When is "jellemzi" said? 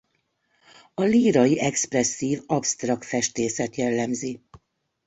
3.75-4.41